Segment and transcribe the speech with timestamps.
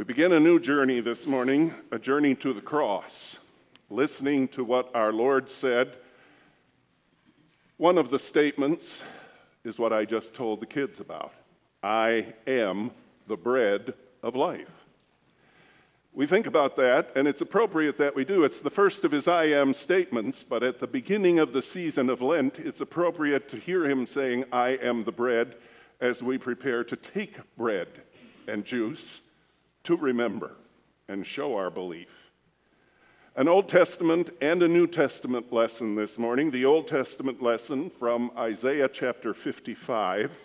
[0.00, 3.38] We begin a new journey this morning, a journey to the cross,
[3.90, 5.98] listening to what our Lord said.
[7.76, 9.04] One of the statements
[9.62, 11.34] is what I just told the kids about
[11.82, 12.92] I am
[13.26, 13.92] the bread
[14.22, 14.70] of life.
[16.14, 18.42] We think about that, and it's appropriate that we do.
[18.42, 22.08] It's the first of his I am statements, but at the beginning of the season
[22.08, 25.56] of Lent, it's appropriate to hear him saying, I am the bread,
[26.00, 27.88] as we prepare to take bread
[28.48, 29.20] and juice
[29.84, 30.56] to remember
[31.08, 32.30] and show our belief.
[33.36, 36.50] An Old Testament and a New Testament lesson this morning.
[36.50, 40.38] The Old Testament lesson from Isaiah chapter 55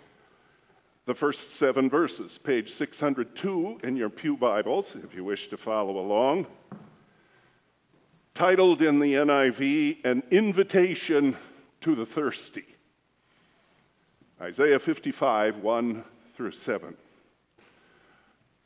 [1.06, 6.00] the first seven verses, page 602 in your Pew Bibles, if you wish to follow
[6.00, 6.48] along.
[8.34, 11.38] Titled in the NIV, An Invitation
[11.82, 12.66] to the Thirsty.
[14.42, 16.98] Isaiah 55, 1 through 7.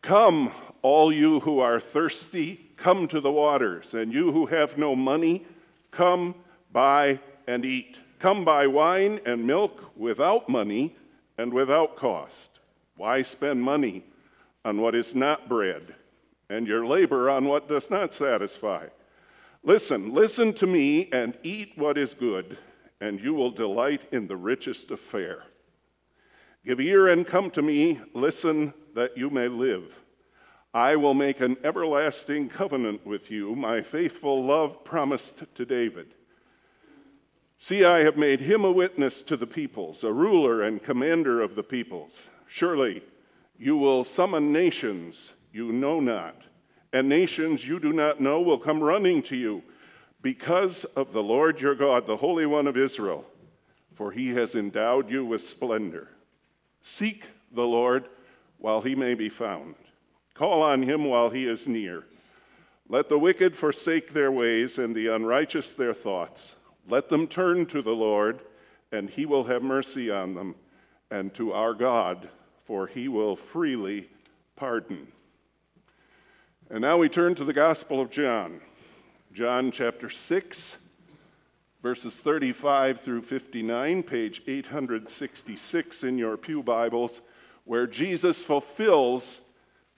[0.01, 4.95] Come, all you who are thirsty, come to the waters, and you who have no
[4.95, 5.45] money,
[5.91, 6.35] come
[6.71, 7.99] buy and eat.
[8.17, 10.95] Come buy wine and milk without money
[11.37, 12.59] and without cost.
[12.95, 14.03] Why spend money
[14.63, 15.95] on what is not bread,
[16.49, 18.87] and your labor on what does not satisfy?
[19.63, 22.57] Listen, listen to me and eat what is good,
[23.01, 25.43] and you will delight in the richest of fare.
[26.65, 30.01] Give ear and come to me, listen that you may live.
[30.73, 36.15] I will make an everlasting covenant with you, my faithful love promised to David.
[37.57, 41.55] See, I have made him a witness to the peoples, a ruler and commander of
[41.55, 42.29] the peoples.
[42.45, 43.01] Surely
[43.57, 46.43] you will summon nations you know not,
[46.91, 49.63] and nations you do not know will come running to you
[50.21, 53.25] because of the Lord your God, the Holy One of Israel,
[53.93, 56.09] for he has endowed you with splendor.
[56.81, 58.09] Seek the Lord
[58.59, 59.75] while he may be found,
[60.33, 62.03] call on him while he is near.
[62.87, 66.55] Let the wicked forsake their ways and the unrighteous their thoughts.
[66.87, 68.41] Let them turn to the Lord,
[68.91, 70.55] and he will have mercy on them,
[71.11, 72.29] and to our God,
[72.63, 74.09] for he will freely
[74.55, 75.07] pardon.
[76.69, 78.61] And now we turn to the Gospel of John,
[79.31, 80.77] John chapter 6,
[81.81, 87.21] verses 35 through 59, page 866 in your Pew Bibles,
[87.69, 89.41] where Jesus fulfills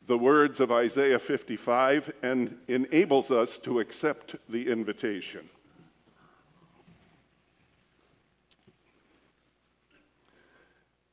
[0.06, 5.48] the words of Isaiah 55 and enables us to accept the invitation.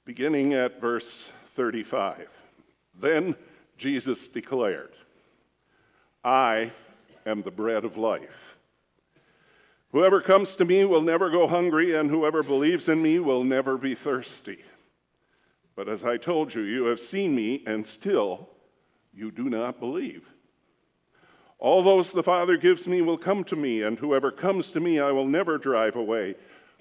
[0.04, 2.28] beginning at verse 35.
[2.98, 3.36] Then
[3.76, 4.94] Jesus declared,
[6.24, 6.72] I
[7.24, 8.56] am the bread of life.
[9.92, 13.76] Whoever comes to me will never go hungry, and whoever believes in me will never
[13.76, 14.64] be thirsty.
[15.78, 18.48] But as I told you, you have seen me, and still
[19.14, 20.34] you do not believe.
[21.60, 24.98] All those the Father gives me will come to me, and whoever comes to me
[24.98, 26.34] I will never drive away.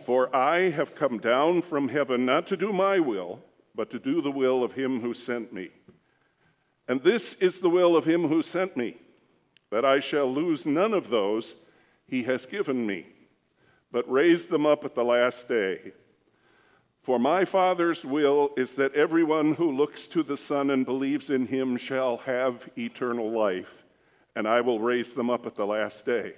[0.03, 3.43] For I have come down from heaven not to do my will,
[3.75, 5.69] but to do the will of him who sent me.
[6.87, 8.97] And this is the will of him who sent me,
[9.69, 11.55] that I shall lose none of those
[12.07, 13.05] he has given me,
[13.91, 15.93] but raise them up at the last day.
[17.07, 21.47] For my Father's will is that everyone who looks to the Son and believes in
[21.47, 23.85] him shall have eternal life,
[24.35, 26.33] and I will raise them up at the last day.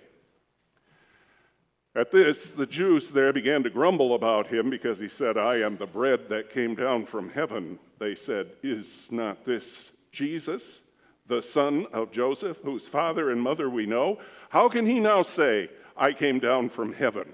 [1.95, 5.77] At this, the Jews there began to grumble about him because he said, I am
[5.77, 7.79] the bread that came down from heaven.
[7.97, 10.83] They said, Is not this Jesus,
[11.25, 14.19] the son of Joseph, whose father and mother we know?
[14.49, 17.33] How can he now say, I came down from heaven?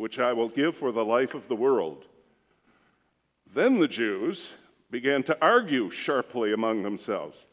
[0.00, 2.06] which I will give for the life of the world.
[3.52, 4.54] Then the Jews
[4.90, 7.46] began to argue sharply among themselves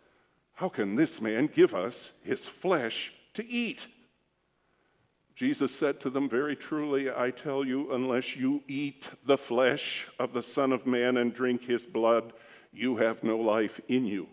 [0.54, 3.90] How can this man give us his flesh to eat?
[5.36, 10.32] Jesus said to them, Very truly, I tell you, unless you eat the flesh of
[10.32, 12.32] the Son of Man and drink his blood,
[12.72, 14.30] you have no life in you.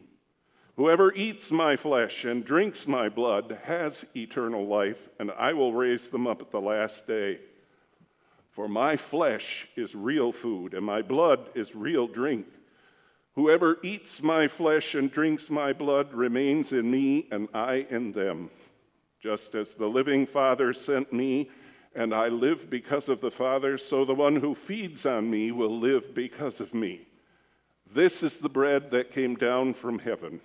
[0.76, 6.10] Whoever eats my flesh and drinks my blood has eternal life, and I will raise
[6.10, 7.40] them up at the last day.
[8.54, 12.46] For my flesh is real food, and my blood is real drink.
[13.34, 18.50] Whoever eats my flesh and drinks my blood remains in me, and I in them.
[19.18, 21.50] Just as the living Father sent me,
[21.96, 25.76] and I live because of the Father, so the one who feeds on me will
[25.76, 27.08] live because of me.
[27.92, 30.40] This is the bread that came down from heaven.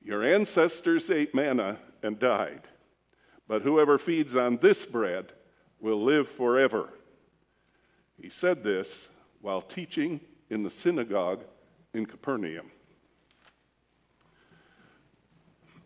[0.00, 2.62] Your ancestors ate manna and died,
[3.48, 5.32] but whoever feeds on this bread
[5.80, 6.90] will live forever.
[8.20, 9.10] He said this
[9.40, 10.20] while teaching
[10.50, 11.44] in the synagogue
[11.94, 12.70] in Capernaum.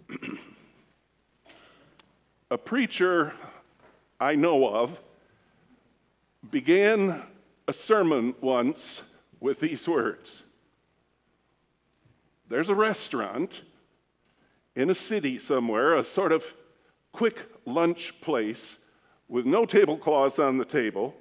[2.51, 3.35] a preacher
[4.21, 5.01] I know of
[6.51, 7.23] began
[7.69, 9.03] a sermon once
[9.41, 10.45] with these words
[12.49, 13.63] There's a restaurant
[14.75, 16.57] in a city somewhere, a sort of
[17.13, 18.79] quick lunch place
[19.29, 21.15] with no tablecloths on the table,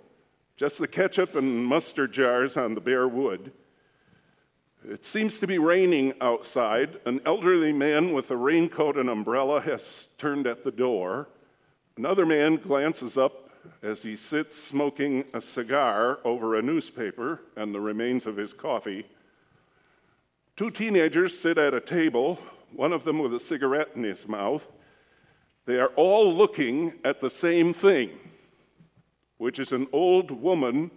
[0.62, 3.52] just the ketchup and mustard jars on the bare wood.
[4.88, 7.00] It seems to be raining outside.
[7.04, 11.30] An elderly man with a raincoat and umbrella has turned at the door.
[11.98, 13.50] Another man glances up
[13.82, 19.08] as he sits smoking a cigar over a newspaper and the remains of his coffee.
[20.56, 22.38] Two teenagers sit at a table,
[22.72, 24.68] one of them with a cigarette in his mouth.
[25.66, 28.12] They are all looking at the same thing,
[29.42, 30.92] which is an old woman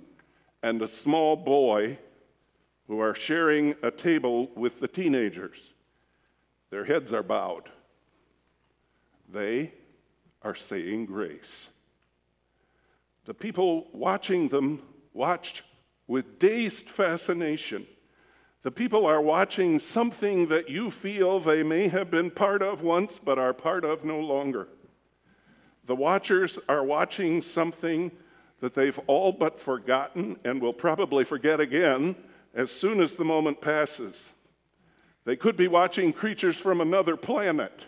[0.62, 1.96] and a small boy
[2.87, 5.73] who are sharing a table with the teenagers.
[6.69, 7.70] Their heads are bowed.
[9.32, 9.73] They
[10.43, 11.70] are saying grace.
[13.25, 14.82] The people watching them
[15.14, 15.62] watched
[16.06, 17.87] with dazed fascination.
[18.61, 23.19] The people are watching something that you feel they may have been part of once
[23.19, 24.69] but are part of no longer.
[25.87, 28.12] The watchers are watching something
[28.61, 32.17] that they've all but forgotten and will probably forget again
[32.55, 34.33] as soon as the moment passes.
[35.25, 37.87] They could be watching creatures from another planet.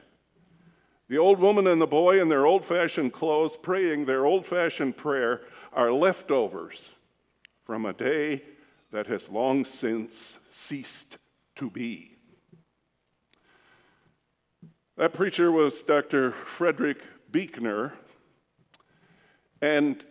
[1.09, 4.97] The old woman and the boy in their old fashioned clothes praying their old fashioned
[4.97, 5.43] prayer
[5.73, 6.93] are leftovers
[7.65, 8.43] from a day
[8.91, 11.19] that has long since ceased
[11.55, 12.17] to be.
[14.97, 16.33] That preacher was Dr.
[16.33, 17.93] Frederick Buechner,
[19.61, 20.05] and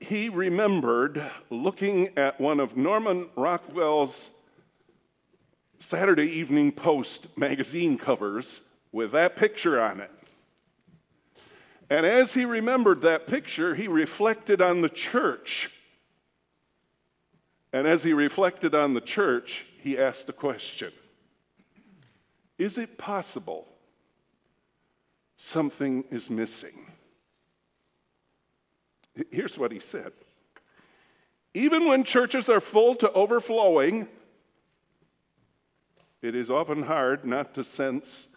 [0.00, 4.30] he remembered looking at one of Norman Rockwell's
[5.78, 8.62] Saturday Evening Post magazine covers
[8.92, 10.10] with that picture on it.
[11.90, 15.70] And as he remembered that picture, he reflected on the church.
[17.72, 20.92] And as he reflected on the church, he asked a question
[22.58, 23.68] Is it possible
[25.36, 26.90] something is missing?
[29.40, 30.12] Here's what he said
[31.54, 34.06] Even when churches are full to overflowing,
[36.20, 38.28] it is often hard not to sense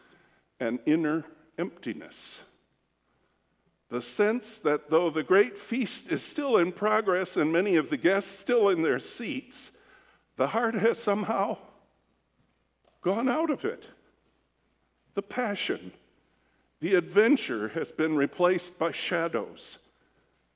[0.62, 1.26] an inner
[1.58, 2.44] emptiness.
[3.90, 7.98] The sense that though the great feast is still in progress and many of the
[7.98, 9.72] guests still in their seats,
[10.38, 11.58] the heart has somehow
[13.02, 13.90] gone out of it.
[15.16, 15.92] The passion,
[16.80, 19.80] the adventure has been replaced by shadows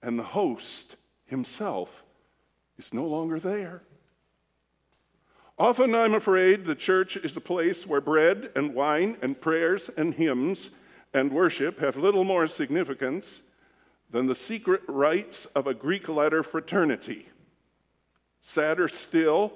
[0.07, 0.95] and the host
[1.25, 2.05] himself
[2.77, 3.83] is no longer there.
[5.59, 10.13] Often I'm afraid the church is a place where bread and wine and prayers and
[10.13, 10.71] hymns
[11.13, 13.43] and worship have little more significance
[14.09, 17.27] than the secret rites of a Greek letter fraternity.
[18.39, 19.51] Sadder still,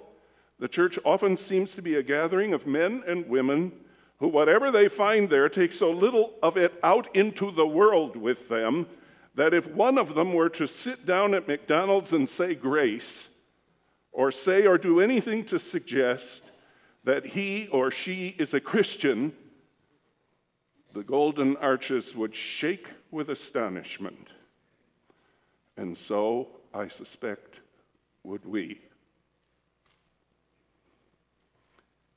[0.60, 3.72] the church often seems to be a gathering of men and women
[4.18, 8.50] who, whatever they find there, take so little of it out into the world with
[8.50, 8.86] them
[9.36, 13.30] that if one of them were to sit down at McDonald's and say grace,
[14.12, 16.44] or say or do anything to suggest
[17.04, 19.34] that he or she is a Christian,
[20.94, 24.30] the golden arches would shake with astonishment.
[25.78, 27.62] And so, I suspect,
[28.24, 28.82] would we.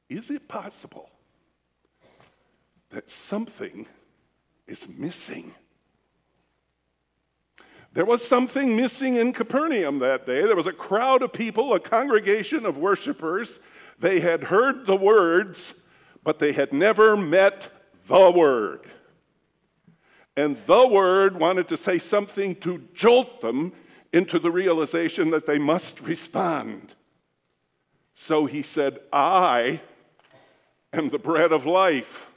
[0.09, 1.11] Is it possible
[2.90, 3.87] that something
[4.66, 5.54] is missing?
[7.95, 10.43] There was something missing in Capernaum that day.
[10.43, 13.61] There was a crowd of people, a congregation of worshipers.
[14.01, 15.75] They had heard the words,
[16.25, 17.71] but they had never met
[18.09, 18.81] the Word.
[20.37, 23.73] And the Word wanted to say something to jolt them
[24.13, 26.97] into the realization that they must respond.
[28.15, 29.81] So he said, I
[30.93, 32.29] am the bread of life.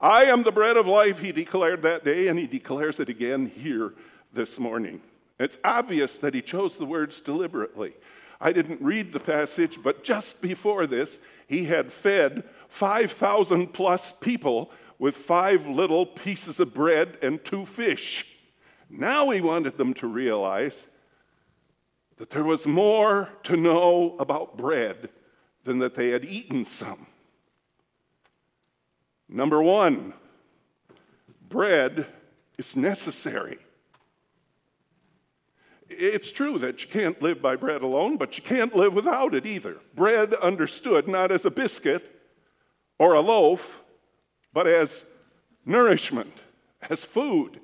[0.00, 3.46] I am the bread of life, he declared that day, and he declares it again
[3.46, 3.94] here
[4.32, 5.00] this morning.
[5.40, 7.94] It's obvious that he chose the words deliberately.
[8.40, 14.70] I didn't read the passage, but just before this, he had fed 5,000 plus people
[15.00, 18.36] with five little pieces of bread and two fish.
[18.88, 20.86] Now he wanted them to realize
[22.16, 25.10] that there was more to know about bread
[25.64, 27.06] than that they had eaten some.
[29.28, 30.14] Number one,
[31.48, 32.06] bread
[32.56, 33.58] is necessary.
[35.90, 39.46] It's true that you can't live by bread alone, but you can't live without it
[39.46, 39.78] either.
[39.94, 42.22] Bread understood not as a biscuit
[42.98, 43.82] or a loaf,
[44.52, 45.04] but as
[45.64, 46.42] nourishment,
[46.88, 47.60] as food.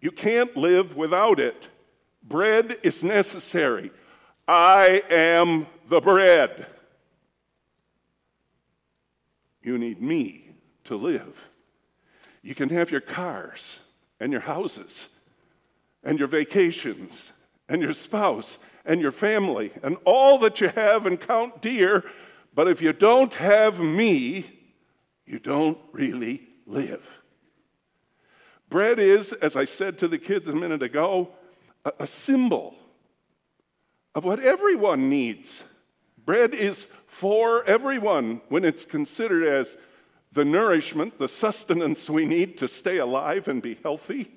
[0.00, 1.68] You can't live without it.
[2.22, 3.90] Bread is necessary.
[4.46, 6.66] I am the bread.
[9.62, 10.47] You need me
[10.88, 11.48] to live.
[12.42, 13.80] You can have your cars
[14.18, 15.10] and your houses
[16.02, 17.32] and your vacations
[17.68, 22.04] and your spouse and your family and all that you have and count dear,
[22.54, 24.50] but if you don't have me,
[25.26, 27.20] you don't really live.
[28.70, 31.30] Bread is, as I said to the kids a minute ago,
[31.98, 32.74] a, symbol
[34.14, 35.64] of what everyone needs.
[36.24, 39.76] Bread is for everyone when it's considered as
[40.32, 44.30] the nourishment, the sustenance we need to stay alive and be healthy.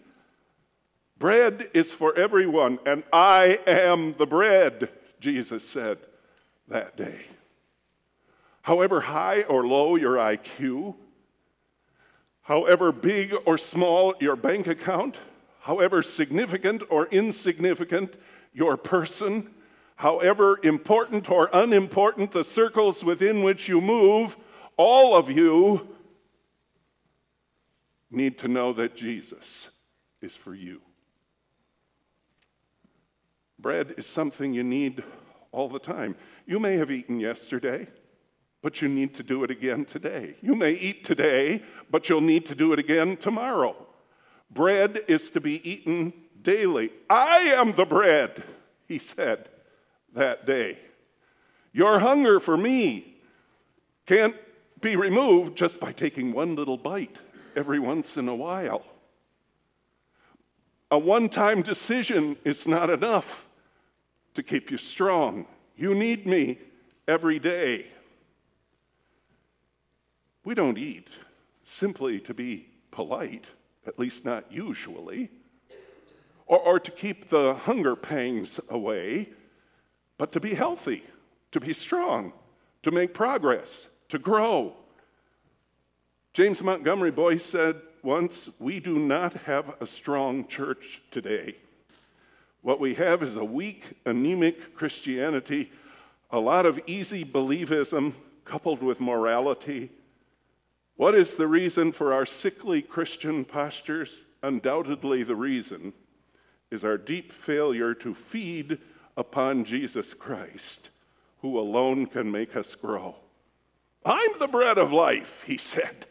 [1.17, 5.99] Bread is for everyone, and I am the bread, Jesus said
[6.67, 7.21] that day.
[8.63, 10.95] However high or low your IQ,
[12.43, 15.19] however big or small your bank account,
[15.61, 18.15] however significant or insignificant
[18.53, 19.49] your person,
[19.97, 24.37] however important or unimportant the circles within which you move,
[24.81, 25.87] all of you
[28.09, 29.69] need to know that Jesus
[30.23, 30.81] is for you.
[33.59, 35.03] Bread is something you need
[35.51, 36.15] all the time.
[36.47, 37.89] You may have eaten yesterday,
[38.63, 40.33] but you need to do it again today.
[40.41, 41.61] You may eat today,
[41.91, 43.75] but you'll need to do it again tomorrow.
[44.49, 46.11] Bread is to be eaten
[46.41, 46.89] daily.
[47.07, 48.41] I am the bread,
[48.87, 49.47] he said
[50.13, 50.79] that day.
[51.71, 53.17] Your hunger for me
[54.07, 54.35] can't
[54.81, 57.17] be removed just by taking one little bite
[57.55, 58.83] every once in a while.
[60.89, 63.47] A one time decision is not enough
[64.33, 65.45] to keep you strong.
[65.77, 66.57] You need me
[67.07, 67.87] every day.
[70.43, 71.09] We don't eat
[71.63, 73.45] simply to be polite,
[73.85, 75.29] at least not usually,
[76.45, 79.29] or, or to keep the hunger pangs away,
[80.17, 81.03] but to be healthy,
[81.51, 82.33] to be strong,
[82.83, 84.73] to make progress, to grow.
[86.33, 91.55] James Montgomery Boice said once, We do not have a strong church today.
[92.61, 95.71] What we have is a weak, anemic Christianity,
[96.29, 98.13] a lot of easy believism
[98.43, 99.89] coupled with morality.
[100.97, 104.25] What is the reason for our sickly Christian postures?
[104.43, 105.93] Undoubtedly, the reason
[106.69, 108.77] is our deep failure to feed
[109.15, 110.89] upon Jesus Christ,
[111.39, 113.15] who alone can make us grow.
[114.05, 116.07] I'm the bread of life, he said.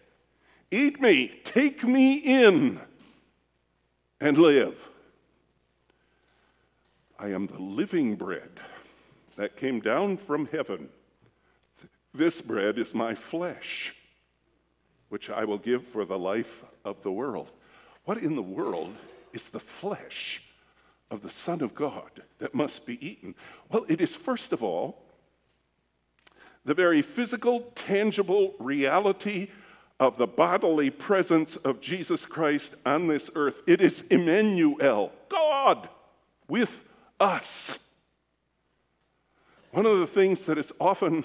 [0.70, 2.80] Eat me, take me in,
[4.20, 4.88] and live.
[7.18, 8.50] I am the living bread
[9.36, 10.90] that came down from heaven.
[12.14, 13.94] This bread is my flesh,
[15.08, 17.50] which I will give for the life of the world.
[18.04, 18.94] What in the world
[19.32, 20.42] is the flesh
[21.10, 23.34] of the Son of God that must be eaten?
[23.70, 25.02] Well, it is first of all
[26.64, 29.48] the very physical, tangible reality
[29.98, 33.62] of the bodily presence of Jesus Christ on this earth.
[33.66, 35.88] It is Emmanuel, God
[36.48, 36.84] with
[37.18, 37.78] us.
[39.72, 41.24] One of the things that is often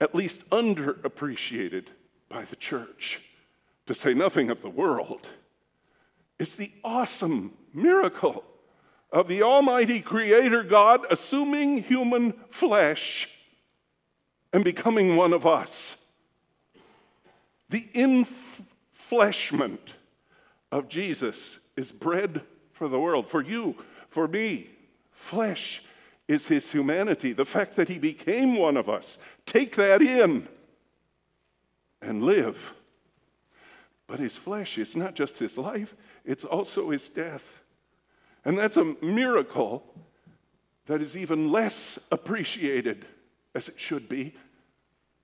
[0.00, 1.86] at least underappreciated
[2.28, 3.20] by the church,
[3.86, 5.28] to say nothing of the world,
[6.38, 8.44] is the awesome miracle
[9.12, 13.28] of the Almighty Creator God assuming human flesh
[14.52, 15.96] and becoming one of us.
[17.70, 19.94] The infleshment
[20.70, 22.42] of Jesus is bread
[22.72, 23.76] for the world, for you,
[24.08, 24.68] for me.
[25.12, 25.82] Flesh
[26.28, 29.18] is his humanity, the fact that he became one of us.
[29.46, 30.48] Take that in.
[32.02, 32.74] and live.
[34.06, 35.94] But his flesh is not just his life,
[36.24, 37.62] it's also his death.
[38.44, 39.84] And that's a miracle
[40.86, 43.06] that is even less appreciated,
[43.54, 44.34] as it should be,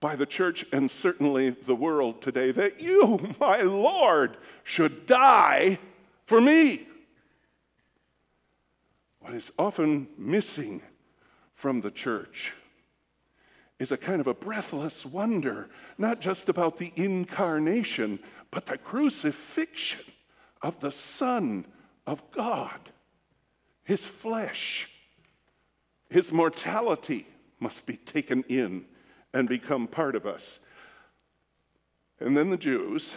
[0.00, 5.78] by the church and certainly the world today that you, my Lord, should die
[6.26, 6.86] for me.
[9.20, 10.82] What is often missing
[11.54, 12.54] from the church
[13.78, 15.68] is a kind of a breathless wonder,
[15.98, 18.18] not just about the incarnation,
[18.50, 20.04] but the crucifixion
[20.62, 21.64] of the Son
[22.06, 22.78] of God.
[23.84, 24.90] His flesh,
[26.10, 27.26] his mortality
[27.60, 28.84] must be taken in
[29.32, 30.60] and become part of us.
[32.20, 33.16] And then the Jews,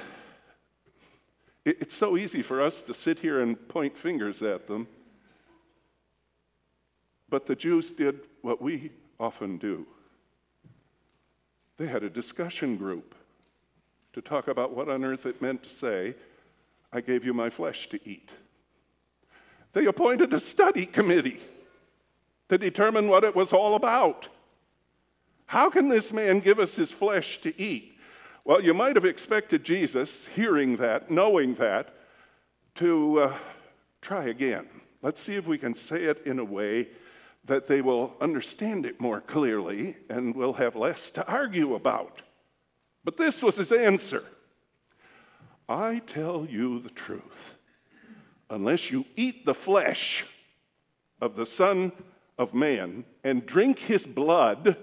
[1.65, 4.87] it's so easy for us to sit here and point fingers at them,
[7.29, 9.85] but the Jews did what we often do.
[11.77, 13.15] They had a discussion group
[14.13, 16.15] to talk about what on earth it meant to say,
[16.91, 18.29] I gave you my flesh to eat.
[19.71, 21.39] They appointed a study committee
[22.51, 24.27] to determine what it was all about.
[25.45, 27.97] How can this man give us his flesh to eat?
[28.43, 31.95] Well, you might have expected Jesus, hearing that, knowing that,
[32.75, 33.33] to uh,
[34.01, 34.67] try again.
[35.01, 36.89] Let's see if we can say it in a way
[37.45, 42.21] that they will understand it more clearly and will have less to argue about.
[43.05, 44.25] But this was his answer
[45.69, 47.55] I tell you the truth.
[48.49, 50.25] Unless you eat the flesh
[51.21, 51.93] of the Son
[52.41, 54.75] of Man and drink his blood,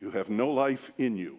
[0.00, 1.38] you have no life in you.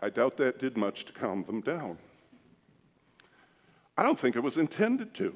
[0.00, 1.98] I doubt that did much to calm them down.
[3.96, 5.34] I don't think it was intended to.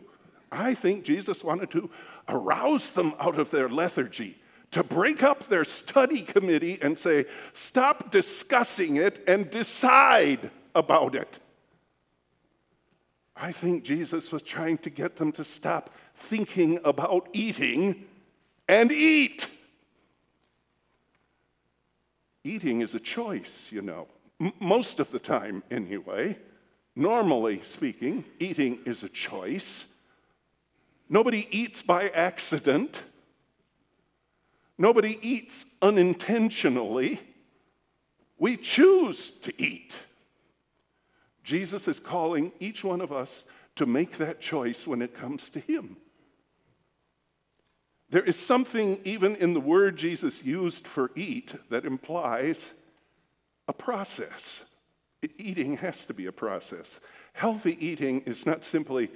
[0.52, 1.90] I think Jesus wanted to
[2.28, 4.38] arouse them out of their lethargy,
[4.70, 11.40] to break up their study committee and say, stop discussing it and decide about it.
[13.36, 18.04] I think Jesus was trying to get them to stop thinking about eating
[18.68, 19.50] and eat.
[22.44, 24.08] Eating is a choice, you know,
[24.40, 26.36] M- most of the time, anyway.
[26.96, 29.86] Normally speaking, eating is a choice.
[31.08, 33.04] Nobody eats by accident.
[34.76, 37.20] Nobody eats unintentionally.
[38.38, 39.96] We choose to eat.
[41.42, 43.44] Jesus is calling each one of us
[43.76, 45.96] to make that choice when it comes to Him.
[48.10, 52.74] There is something even in the word Jesus used for eat that implies
[53.66, 54.66] a process.
[55.38, 57.00] Eating has to be a process.
[57.32, 59.10] Healthy eating is not simply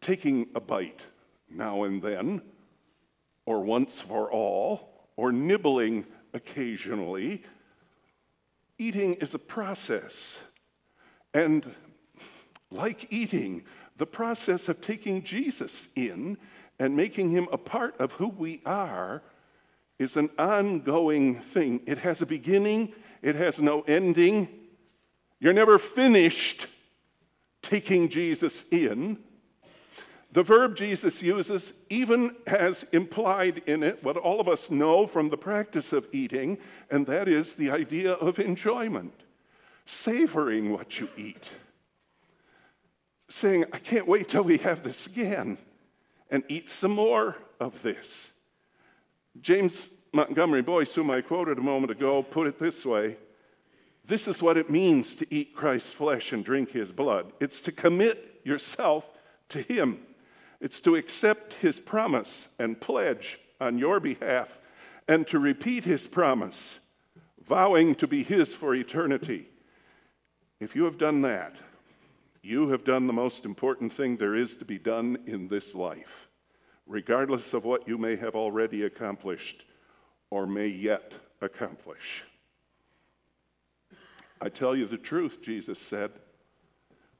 [0.00, 1.06] taking a bite
[1.48, 2.42] now and then,
[3.46, 7.42] or once for all, or nibbling occasionally.
[8.78, 10.42] Eating is a process.
[11.34, 11.74] And
[12.70, 13.64] like eating,
[13.96, 16.38] the process of taking Jesus in
[16.78, 19.22] and making him a part of who we are
[19.98, 21.80] is an ongoing thing.
[21.86, 22.92] It has a beginning,
[23.22, 24.48] it has no ending.
[25.38, 26.66] You're never finished
[27.62, 29.18] taking Jesus in.
[30.32, 35.28] The verb Jesus uses even has implied in it what all of us know from
[35.28, 36.58] the practice of eating,
[36.90, 39.12] and that is the idea of enjoyment,
[39.84, 41.52] savoring what you eat,
[43.28, 45.58] saying, I can't wait till we have this again
[46.30, 48.32] and eat some more of this.
[49.40, 53.16] James Montgomery Boice, whom I quoted a moment ago, put it this way
[54.04, 57.72] This is what it means to eat Christ's flesh and drink his blood it's to
[57.72, 59.10] commit yourself
[59.50, 60.00] to him,
[60.60, 64.60] it's to accept his promise and pledge on your behalf,
[65.06, 66.80] and to repeat his promise,
[67.42, 69.48] vowing to be his for eternity.
[70.62, 71.56] If you have done that,
[72.40, 76.28] you have done the most important thing there is to be done in this life,
[76.86, 79.64] regardless of what you may have already accomplished
[80.30, 82.24] or may yet accomplish.
[84.40, 86.12] I tell you the truth, Jesus said,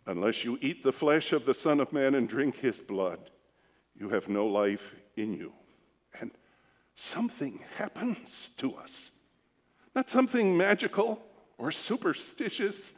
[0.07, 3.33] unless you eat the flesh of the Son of Man and drink his blood,
[3.97, 5.53] you have no life in you.
[6.21, 6.31] And
[6.95, 9.11] something happens to us.
[9.97, 11.21] Not something magical
[11.59, 12.95] or superstitious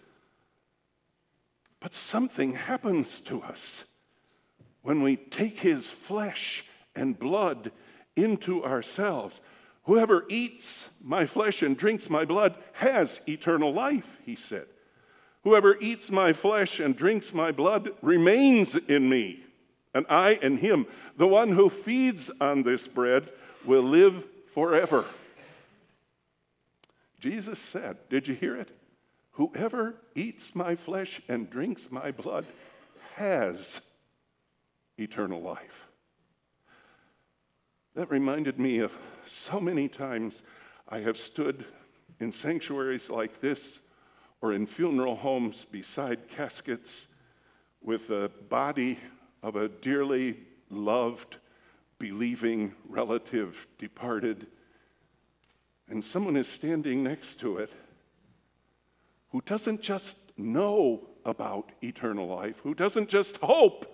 [1.85, 3.85] but something happens to us
[4.81, 6.65] when we take his flesh
[6.97, 7.73] and blood
[8.17, 9.43] into ourselves.
[9.83, 14.65] Whoever eats my flesh and drinks my blood has eternal life, he said.
[15.43, 19.41] Whoever eats my flesh and drinks my blood remains in me,
[19.93, 20.87] and I in him.
[21.19, 23.29] The one who feeds on this bread
[23.63, 25.05] will live forever.
[27.21, 28.71] Jesus said, Did you hear it?
[29.35, 32.47] Whoever eats my flesh and drinks my blood
[33.17, 33.81] has
[34.97, 35.89] eternal life.
[37.95, 40.45] That reminded me of so many times
[40.89, 41.65] I have stood
[42.21, 43.81] in sanctuaries like this
[44.41, 47.09] or in funeral homes beside caskets
[47.83, 49.01] with the body
[49.43, 50.37] of a dearly
[50.71, 51.39] loved,
[51.99, 54.47] believing relative departed,
[55.89, 57.73] and someone is standing next to it
[59.35, 63.85] who doesn't just know about eternal life, who doesn't just hope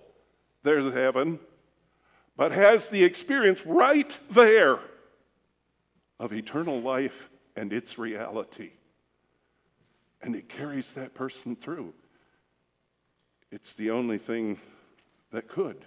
[0.63, 1.41] there's heaven,
[2.37, 4.81] but has the experience right there
[6.19, 8.73] of eternal life and its reality.
[10.21, 11.95] And it carries that person through.
[13.51, 14.59] It's the only thing
[15.31, 15.87] that could.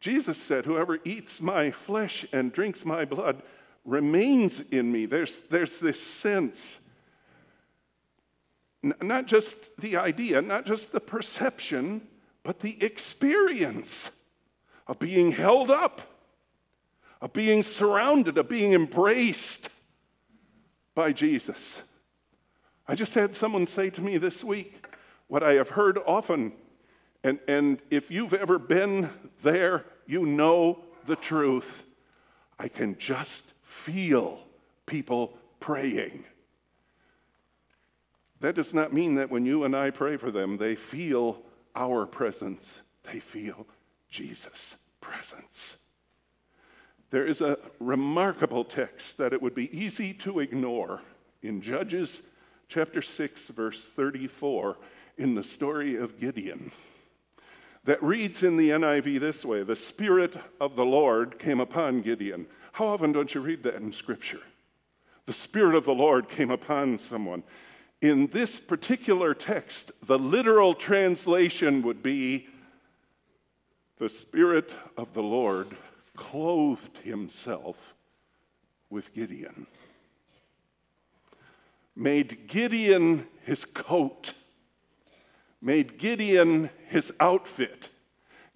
[0.00, 3.40] Jesus said, Whoever eats my flesh and drinks my blood
[3.84, 5.06] remains in me.
[5.06, 6.80] There's, there's this sense,
[8.82, 12.06] not just the idea, not just the perception,
[12.42, 14.10] but the experience
[14.86, 16.02] of being held up,
[17.20, 19.70] of being surrounded, of being embraced
[20.94, 21.82] by Jesus.
[22.88, 24.86] I just had someone say to me this week
[25.28, 26.52] what I have heard often,
[27.22, 29.08] and, and if you've ever been
[29.42, 31.86] there, you know the truth.
[32.58, 34.46] I can just feel
[34.86, 36.24] people praying.
[38.42, 41.42] That does not mean that when you and I pray for them, they feel
[41.76, 43.68] our presence, they feel
[44.08, 45.76] Jesus' presence.
[47.10, 51.02] There is a remarkable text that it would be easy to ignore
[51.40, 52.22] in Judges
[52.66, 54.76] chapter 6, verse 34,
[55.18, 56.72] in the story of Gideon.
[57.84, 62.48] That reads in the NIV this way The Spirit of the Lord came upon Gideon.
[62.72, 64.40] How often don't you read that in Scripture?
[65.26, 67.44] The Spirit of the Lord came upon someone.
[68.02, 72.48] In this particular text, the literal translation would be
[73.98, 75.76] the Spirit of the Lord
[76.16, 77.94] clothed himself
[78.90, 79.68] with Gideon,
[81.94, 84.34] made Gideon his coat,
[85.60, 87.88] made Gideon his outfit,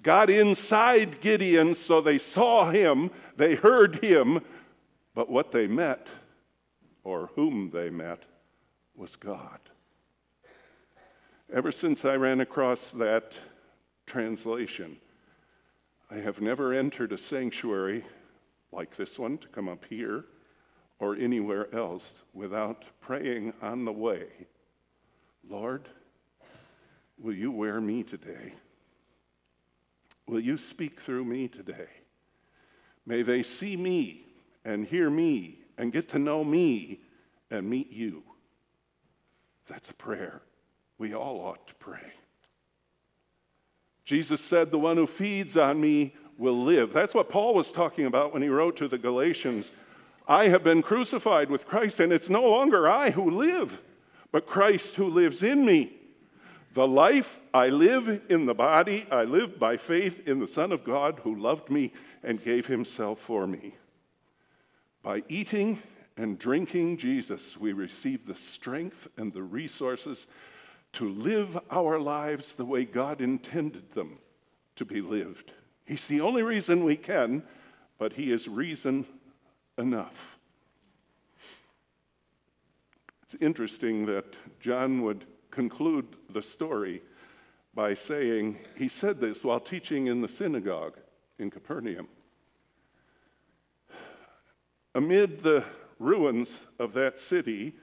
[0.02, 4.40] got inside Gideon so they saw him, they heard him,
[5.14, 6.09] but what they met,
[7.04, 8.24] or whom they met,
[8.96, 9.61] was God.
[11.52, 13.38] Ever since I ran across that
[14.06, 14.96] translation,
[16.11, 18.04] I have never entered a sanctuary
[18.72, 20.24] like this one to come up here
[20.98, 24.26] or anywhere else without praying on the way
[25.48, 25.88] Lord,
[27.18, 28.54] will you wear me today?
[30.26, 31.87] Will you speak through me today?
[33.06, 34.26] May they see me
[34.64, 37.00] and hear me and get to know me
[37.48, 38.24] and meet you.
[39.66, 40.42] That's a prayer
[40.98, 42.12] we all ought to pray.
[44.05, 46.92] Jesus said, The one who feeds on me will live.
[46.92, 49.72] That's what Paul was talking about when he wrote to the Galatians.
[50.29, 53.83] I have been crucified with Christ, and it's no longer I who live,
[54.33, 55.92] but Christ who lives in me.
[56.72, 60.85] The life I live in the body, I live by faith in the Son of
[60.85, 63.74] God who loved me and gave himself for me.
[65.02, 65.83] By eating
[66.16, 70.26] and drinking Jesus, we receive the strength and the resources
[70.92, 74.18] to live our lives the way God intended them
[74.76, 75.52] to be lived.
[75.85, 77.42] He's the only reason we can,
[77.98, 79.05] but He is reason
[79.76, 80.38] enough.
[83.24, 87.02] It's interesting that John would conclude the story
[87.74, 90.96] by saying, he said this while teaching in the synagogue
[91.38, 92.09] in Capernaum.
[94.94, 95.64] Amid the
[95.98, 97.74] ruins of that city,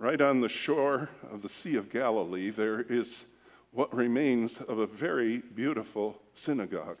[0.00, 3.26] Right on the shore of the Sea of Galilee, there is
[3.70, 6.96] what remains of a very beautiful synagogue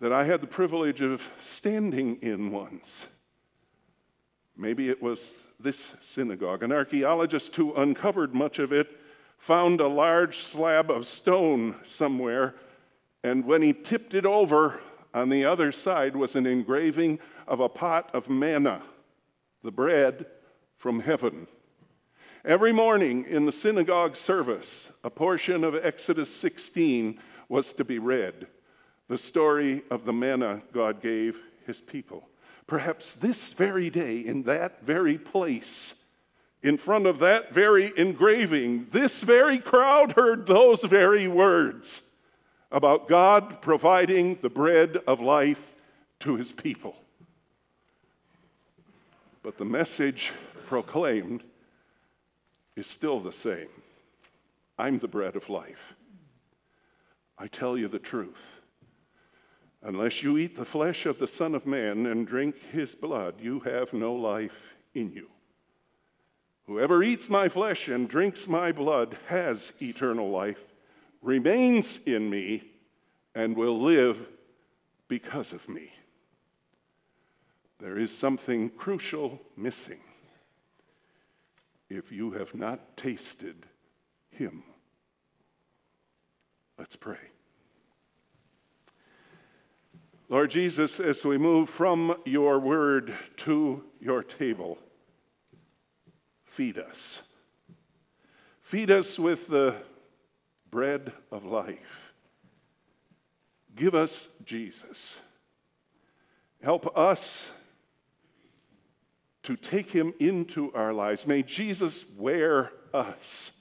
[0.00, 3.08] that I had the privilege of standing in once.
[4.56, 6.62] Maybe it was this synagogue.
[6.62, 8.98] An archaeologist who uncovered much of it
[9.36, 12.54] found a large slab of stone somewhere,
[13.22, 14.80] and when he tipped it over,
[15.12, 18.82] on the other side was an engraving of a pot of manna,
[19.62, 20.26] the bread
[20.76, 21.46] from heaven.
[22.44, 28.46] Every morning in the synagogue service, a portion of Exodus 16 was to be read
[29.08, 32.28] the story of the manna God gave his people.
[32.66, 35.94] Perhaps this very day, in that very place,
[36.62, 42.02] in front of that very engraving, this very crowd heard those very words
[42.72, 45.76] about God providing the bread of life
[46.20, 46.96] to his people.
[49.44, 50.32] But the message
[50.66, 51.44] proclaimed
[52.76, 53.68] is still the same
[54.78, 55.94] I'm the bread of life.
[57.38, 58.62] I tell you the truth.
[59.82, 63.60] Unless you eat the flesh of the Son of Man and drink his blood, you
[63.60, 65.28] have no life in you.
[66.66, 70.64] Whoever eats my flesh and drinks my blood has eternal life,
[71.20, 72.62] remains in me,
[73.34, 74.26] and will live
[75.06, 75.93] because of me.
[77.84, 80.00] There is something crucial missing
[81.90, 83.66] if you have not tasted
[84.30, 84.62] him.
[86.78, 87.18] Let's pray.
[90.30, 94.78] Lord Jesus, as we move from your word to your table,
[96.46, 97.20] feed us.
[98.62, 99.74] Feed us with the
[100.70, 102.14] bread of life.
[103.76, 105.20] Give us Jesus.
[106.62, 107.52] Help us
[109.44, 111.26] to take him into our lives.
[111.26, 113.52] May Jesus wear us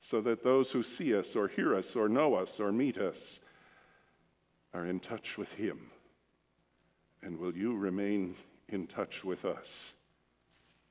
[0.00, 3.40] so that those who see us or hear us or know us or meet us
[4.72, 5.90] are in touch with him.
[7.22, 8.36] And will you remain
[8.68, 9.94] in touch with us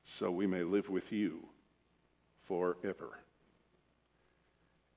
[0.04, 1.46] so we may live with you
[2.42, 3.18] forever?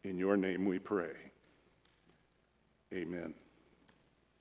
[0.03, 1.13] In your name we pray.
[2.93, 3.33] Amen.